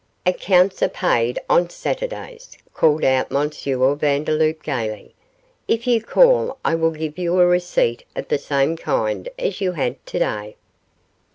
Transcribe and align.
'Accounts 0.25 0.81
are 0.81 0.89
paid 0.89 1.37
on 1.47 1.69
Saturdays,' 1.69 2.57
called 2.73 3.03
out 3.03 3.31
M. 3.31 3.51
Vandeloup, 3.51 4.63
gaily; 4.63 5.13
'if 5.67 5.85
you 5.85 6.01
call 6.01 6.57
I 6.65 6.73
will 6.73 6.89
give 6.89 7.19
you 7.19 7.39
a 7.39 7.45
receipt 7.45 8.03
of 8.15 8.27
the 8.27 8.39
same 8.39 8.75
kind 8.77 9.29
as 9.37 9.61
you 9.61 9.73
had 9.73 10.03
to 10.07 10.17
day. 10.17 10.55